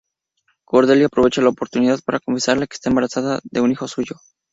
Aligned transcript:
Cordelia 0.65 1.05
aprovecha 1.05 1.43
la 1.43 1.49
oportunidad 1.49 1.99
para 2.03 2.19
confesarle 2.19 2.65
que 2.67 2.73
está 2.73 2.89
embarazada 2.89 3.39
de 3.43 3.61
un 3.61 3.71
hijo 3.71 3.87
suyo. 3.87 4.15